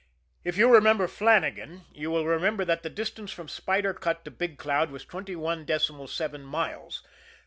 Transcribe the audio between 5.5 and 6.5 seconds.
decimal seven